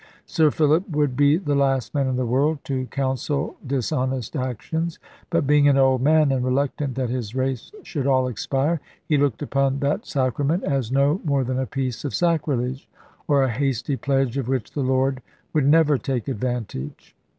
Sir 0.25 0.49
Philip 0.49 0.89
would 0.89 1.15
be 1.15 1.37
the 1.37 1.53
last 1.53 1.93
man 1.93 2.07
in 2.07 2.15
the 2.15 2.25
world 2.25 2.57
to 2.63 2.87
counsel 2.87 3.57
dishonest 3.67 4.35
actions; 4.35 4.97
but 5.29 5.45
being 5.45 5.67
an 5.67 5.77
old 5.77 6.01
man, 6.01 6.31
and 6.31 6.43
reluctant 6.43 6.95
that 6.95 7.11
his 7.11 7.35
race 7.35 7.71
should 7.83 8.07
all 8.07 8.27
expire, 8.27 8.81
he 9.05 9.15
looked 9.19 9.43
upon 9.43 9.77
that 9.81 10.07
sacrament 10.07 10.63
as 10.63 10.91
no 10.91 11.21
more 11.23 11.43
than 11.43 11.59
a 11.59 11.67
piece 11.67 12.03
of 12.03 12.15
sacrilege, 12.15 12.89
or 13.27 13.43
a 13.43 13.51
hasty 13.51 13.95
pledge 13.95 14.37
of 14.39 14.47
which 14.47 14.71
the 14.71 14.81
Lord 14.81 15.21
would 15.53 15.67
never 15.67 15.99
take 15.99 16.27
advantage. 16.27 17.15